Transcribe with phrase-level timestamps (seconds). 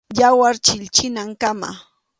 [0.19, 1.69] Yawar chilchinankama.